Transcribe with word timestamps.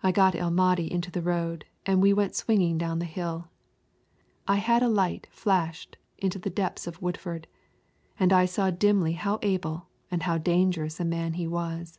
I 0.00 0.12
got 0.12 0.36
El 0.36 0.52
Mahdi 0.52 0.88
into 0.92 1.10
the 1.10 1.20
road 1.22 1.64
and 1.84 2.00
we 2.00 2.12
went 2.12 2.36
swinging 2.36 2.78
down 2.78 3.00
the 3.00 3.04
hill. 3.04 3.48
I 4.46 4.58
had 4.58 4.80
a 4.80 4.88
light 4.88 5.26
flashed 5.32 5.96
into 6.18 6.38
the 6.38 6.50
deeps 6.50 6.86
of 6.86 7.02
Woodford, 7.02 7.48
and 8.16 8.32
I 8.32 8.46
saw 8.46 8.70
dimly 8.70 9.14
how 9.14 9.40
able 9.42 9.88
and 10.08 10.22
how 10.22 10.38
dangerous 10.38 11.00
a 11.00 11.04
man 11.04 11.32
he 11.32 11.48
was. 11.48 11.98